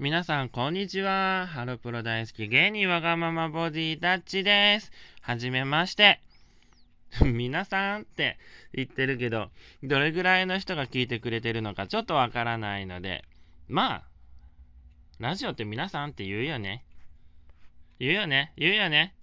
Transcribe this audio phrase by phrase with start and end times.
[0.00, 1.48] 皆さん、こんにちは。
[1.48, 4.92] ハロプロ大好き芸人わがままボディダッチです。
[5.22, 6.20] はじめまして。
[7.26, 8.38] 皆さんって
[8.72, 9.50] 言ってるけど、
[9.82, 13.24] どれぐらいの人が聞いてくれてるのかちょっとわからないので、
[13.66, 14.04] まあ、
[15.18, 16.84] ラジオって皆さんって言うよね。
[17.98, 18.52] 言うよね。
[18.56, 19.16] 言うよね。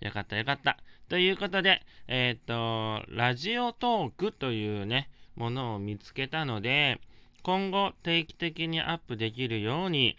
[0.00, 0.76] よかったよかった。
[1.08, 7.00] ということで、えっ、ー、と、ラジオトークというね、ものを見つけたので、
[7.46, 10.16] 今後定期的にアップできるように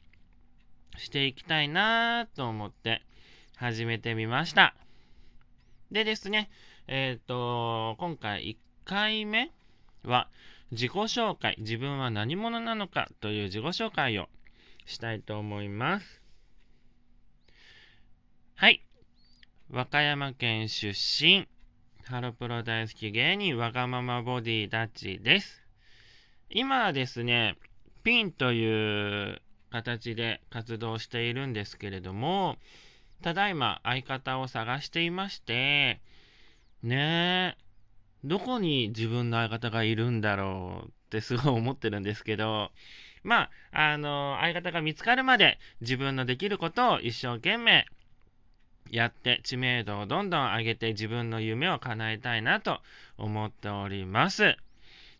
[0.97, 3.01] していきたいなと思って
[3.57, 4.73] 始めてみました。
[5.91, 6.49] でですね、
[6.87, 8.55] えっ、ー、と、今回1
[8.85, 9.51] 回目
[10.05, 10.29] は
[10.71, 14.29] 自己紹介、自分は何者なのかという自己紹介を
[14.85, 16.21] したいと思います。
[18.55, 18.81] はい。
[19.69, 21.45] 和歌山県出身、
[22.05, 25.66] ハロプロ大好き芸人、わがままボディダッチです。
[26.49, 27.57] 今ですね、
[28.03, 32.57] ピンという形で活動しているんですけれども、
[33.21, 35.99] ただいま相方を探していまして、
[36.83, 37.63] ねえ、
[38.23, 42.71] どこに自分の相方がいるんだろうって すごい思ってるんですけど、
[43.23, 47.85] まあ、あの、相方が見つかるまで自分のできることを一生懸命
[48.89, 52.81] やって知名度をどんどん上げて自分の夢を叶えたいなと
[53.17, 54.57] 思っております。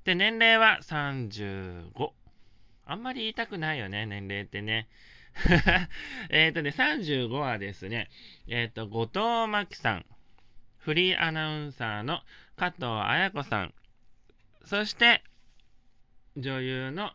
[0.08, 2.12] で、年齢は35。
[2.86, 4.88] あんまり言いたくないよね、年齢ってね。
[6.32, 8.10] えっとね、35はですね、
[8.48, 9.20] えっ、ー、と、後藤
[9.52, 10.06] 真希さん、
[10.78, 12.22] フリーアナウンサーの
[12.56, 13.74] 加藤綾子さん、
[14.64, 15.26] そして、
[16.38, 17.12] 女優の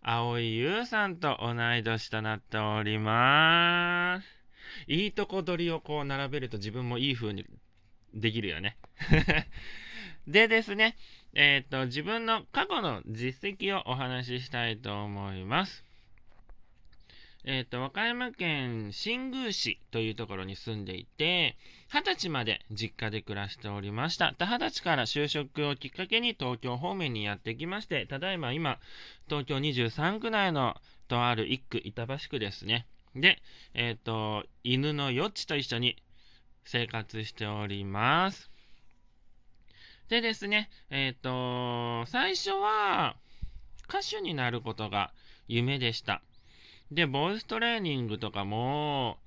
[0.00, 4.26] 蒼井優さんと同い年となっております。
[4.86, 7.44] いいとこ取りをこう並べると自分もいい風に
[8.14, 8.78] できるよね。
[10.26, 10.96] でですね、
[11.34, 15.84] えっ、ー、と、自分の過去の実績をお話ししたいと思います。
[17.44, 21.58] えっ、ー、と、和歌山県新宮市というところに住んでいて、
[21.92, 24.34] 二十歳まで実家で暮らしておりました。
[24.38, 28.78] 二十歳から就職をきっかけに東京方面にやってきまして、ただいま今、
[29.28, 32.86] 東京23区内のとある一区、板橋区ですね。
[33.14, 33.42] で、
[33.74, 35.96] えっ、ー、と、犬のよっちと一緒に
[36.64, 38.53] 生活しております。
[40.08, 43.16] でですね、えっ、ー、と、最初は
[43.88, 45.12] 歌手になることが
[45.48, 46.22] 夢でした。
[46.90, 49.18] で、ボイストレーニングとかも、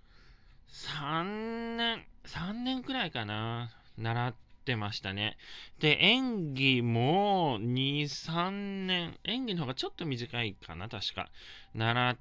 [0.70, 5.38] 3年、3年くらいかな、習ってましたね。
[5.80, 11.30] で、演技も2、3年、演技の方がちょっと短いかな、確か。
[11.74, 12.18] 習っ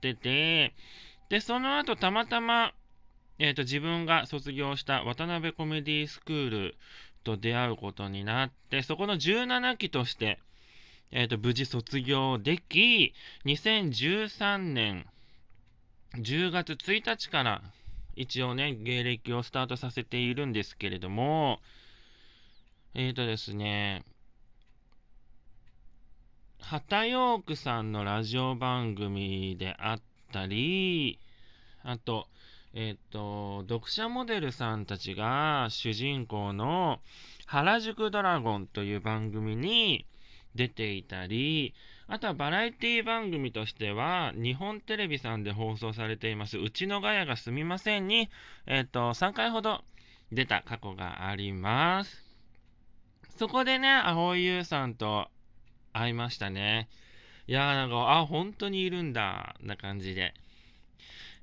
[0.00, 0.74] てて、
[1.28, 2.74] で、その後たまたま、
[3.38, 6.76] えーと、自分が卒業した渡辺コメディスクール
[7.24, 10.38] と出会うことになって、そこの17期として、
[11.10, 13.14] えーと、無事卒業でき、
[13.46, 15.06] 2013年
[16.16, 17.62] 10月1日から
[18.16, 21.60] 一応ね、芸歴をスタートさせているんですけれども、
[22.94, 24.04] えっ、ー、とですね、
[26.60, 30.00] 畑ヨークさんのラジオ番組であっ
[30.32, 31.18] たり、
[31.82, 32.28] あと、
[32.76, 36.98] えっ、と、読者モデルさんたちが主人公の
[37.46, 40.06] 原宿ドラゴンという番組に
[40.56, 41.72] 出ていたり、
[42.08, 48.28] あとはバラエティ番組としては、日本テレビさんで放送されています、うちのガヤがすみませんに、
[48.66, 49.84] えっ、と、3回ほど
[50.32, 52.24] 出た過去があります。
[53.36, 55.28] そこでね、蒼井優さんと
[55.92, 56.88] 会いましたね。
[57.46, 60.34] いやーなんか、あ、本当にいるんだ、な感じで。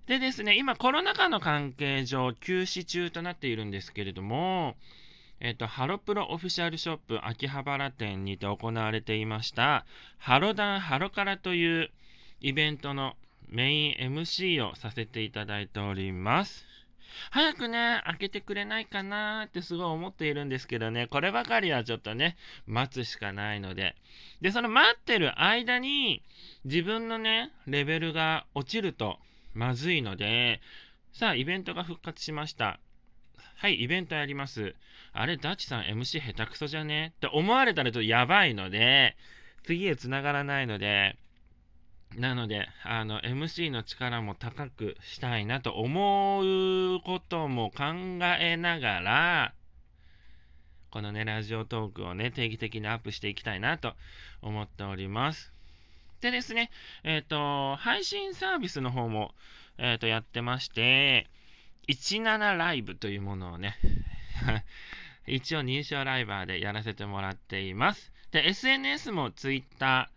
[0.08, 4.76] でですね、今コロナ禍の関係上休止中となっているんですけれども、
[5.40, 9.86] えっ、と、ハロプロオフィシャルショップ秋葉原店にて行われていました、
[10.18, 11.92] ハロダンハロカラという
[12.42, 13.16] イベントの
[13.50, 16.66] メイン MC をさせていただいております。
[17.30, 23.96] 早くね、開けてくれないかなってすごい思っているんですけどね、こればかりはちょっとね、待つしかないので。
[24.42, 26.24] で、その待ってる間に、
[26.66, 29.20] 自分のね、レベルが落ちると
[29.54, 30.62] まずいので、
[31.14, 32.80] さあ、イベントが復活しました。
[33.56, 34.76] はい、イベントやります。
[35.14, 37.14] あれ、ダチさん MC 下手くそじゃね？
[37.18, 39.16] って思われたらちょっとやばいので、
[39.64, 41.18] 次へ繋がらないので、
[42.18, 47.84] なので、あの、MC の力も高くしたいなと思うことも考
[48.40, 49.54] えながら、
[50.90, 53.94] このね、ラジオトークをね、定期的にアップしていきたいなと
[54.42, 55.54] 思っております。
[56.22, 56.70] でですね、
[57.04, 59.34] えっ、ー、と、配信サービスの方も、
[59.78, 61.28] えっ、ー、と、やってまして、
[61.88, 63.76] 17ライブというものをね、
[65.28, 68.14] 一応認証ライバーでやらせてもらっています。
[68.32, 70.10] で、SNS も Twitter、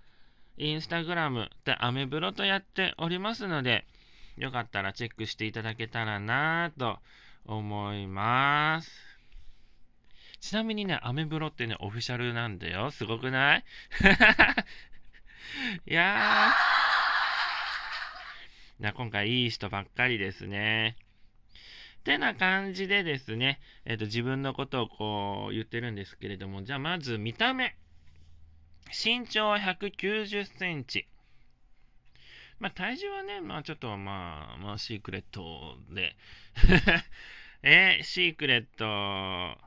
[0.56, 3.86] インスタグラムでアメブロとやっておりますので、
[4.36, 6.98] よかったらチェックしていただけたらなぁと
[7.46, 8.90] 思います。
[10.40, 12.90] ちなみにね、アメブロってね、オフィシャルなんだよ。
[12.90, 13.64] すごくない？
[15.86, 18.92] いやー。
[18.92, 20.96] 今回いい人ばっかりですね。
[22.00, 27.76] ってな感じでですね、えっ、ー、と、自分のことをこう言ってるんですけれども、じゃあまず見た目。
[28.88, 31.06] 身長は190センチ。
[32.58, 36.14] まあ、体重はね、まあ、ちょっと、まあ、まあ、シークレットで
[37.62, 39.58] えー、シークレット、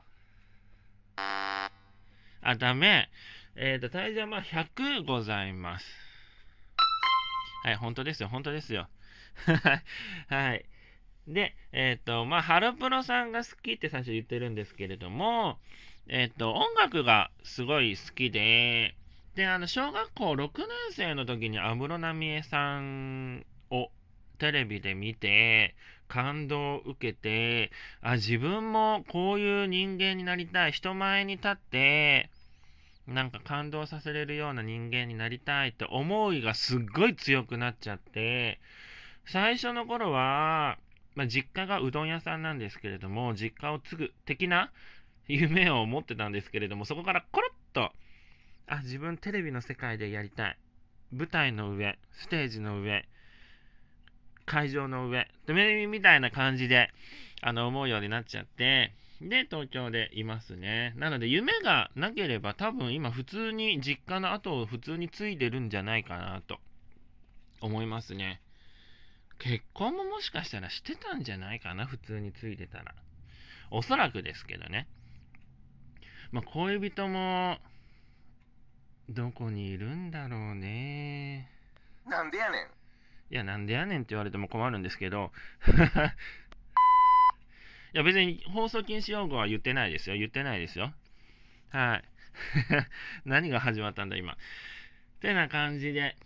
[2.40, 3.10] あ、ダメ。
[3.60, 5.86] えっ、ー、と、体重はまあ、100ございます。
[7.64, 8.88] はい、本当ですよ、本当ですよ。
[10.28, 10.64] はい。
[11.26, 15.58] で、えっ、ー、と、まあ、ハロプロさんが好きって最初言ってるんですけれども、
[16.06, 18.94] えっ、ー、と、音楽がすごい好きで、
[19.34, 23.90] で、あの、小学校6年生の時に安室奈美恵さんを
[24.38, 25.74] テレビで見て、
[26.06, 27.72] 感動を受けて、
[28.02, 30.72] あ、自分もこういう人間になりたい。
[30.72, 32.30] 人前に立って、
[33.08, 38.60] なんか感動させれるような人間になりたいって思いがすっごい強くなっちゃって、
[39.26, 40.78] 最初の頃は、
[41.14, 44.70] まあ、実家がうどん屋さんなんですけれども、実家を継ぐ的な
[45.26, 47.92] 夢を持ってたんですけれども、そこからコロッと、
[48.66, 50.58] あ、自分テレビの世界でやりたい。
[51.10, 53.08] 舞台の上、ステージの上、
[54.44, 55.28] 会場の上、
[55.88, 56.90] みたいな感じで、
[57.40, 60.94] あの、思うようになっちゃって、で、東京でいますね。
[60.96, 66.60] なので、夢がなければ、多分今、普通に実家の後を普通に継いでるんじゃないかなと
[67.60, 68.40] 思いますね。
[69.38, 72.94] 結婚ももしかしたらしてたんじゃないかな、普通についてたら。
[73.70, 74.86] おそらくですけどね。
[76.30, 77.58] まあ、恋人も、
[79.08, 81.50] どこにいるんだろうね。
[82.06, 82.66] なんでやねん。
[83.30, 85.32] いや、なんでやねんって言われても困るんですけど。
[87.94, 90.16] いや、別に放送禁止用語は言ってないですよ。
[90.16, 90.92] 言ってないですよ。
[91.70, 92.04] はい。
[93.24, 94.34] 何が始まったんだ、今。
[94.34, 94.36] っ
[95.20, 96.16] てな感じで、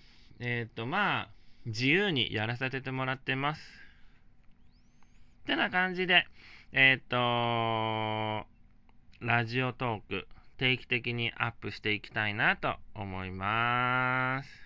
[0.41, 1.29] えっ、と、まあ、
[1.67, 3.83] 自由にやらせてもらってます。
[5.43, 6.27] ってな感じで、
[6.73, 7.17] えっ、と、
[9.21, 10.29] ラジオトーク、
[10.59, 14.62] 定期的にアップしていきたいなと思います。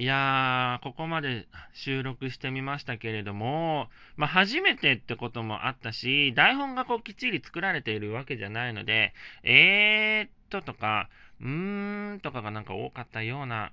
[0.00, 9.12] いやー、ここまで収録してみましたけれども、まあ、初めてってこともあったし、台本がこうきっちり作られているわけじゃないので、
[9.42, 11.08] えーっととか、
[11.40, 13.72] うーんとかがなんか多かったような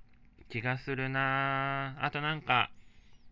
[0.49, 2.71] 気がするなあとなんか、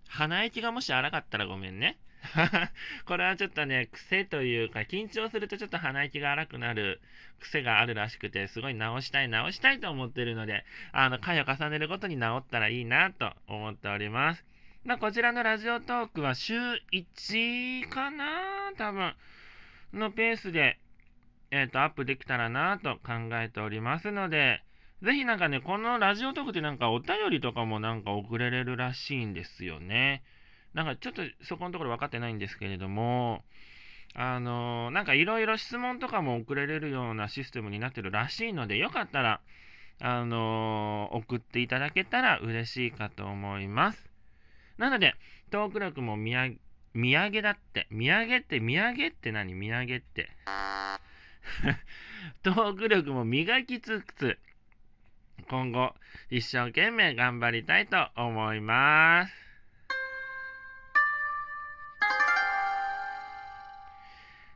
[0.07, 1.97] 鼻息がもし荒かったらごめんね。
[3.05, 7.01] これはちょっとね、癖というか、緊張するとちょっと鼻息が荒くなる
[7.39, 14.45] 癖があるらしくて、すごい直したい、直したいと思ってるので、あの、回を重ねるごとに直ったらいいなと思っております。
[14.85, 16.55] まあ、こちらのラジオトークは週
[16.91, 19.15] 1かな多分、
[19.93, 20.79] のペースで、
[21.51, 24.63] えっ、ー、と、アップできたらなと考えておりますので、
[25.03, 30.23] ぜひなんかね、このラジオトークってなんかお便りとかもなんか送れれるらしいんですよね。
[30.73, 33.43] なんかちょっとそこのところ分かってないんですけれども、
[34.15, 39.41] あの、なんかいろいろ質問とかも送れれるようなシステムになってるらしいので、よかったら、
[40.01, 44.09] あの、送っていただけたら嬉しいかと思います。
[44.77, 45.15] なので、
[45.51, 46.57] トーク力も見上
[46.93, 47.87] 見上げだって。
[47.89, 49.53] 見上げって、見上げって何？
[49.53, 50.29] 見上げって。
[52.43, 54.37] トーク力も磨きつつ、
[55.49, 55.95] 今後、
[56.29, 59.42] 一生懸命頑張りたいと思います。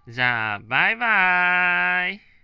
[0.07, 2.36] じゃあ、バイバーイ。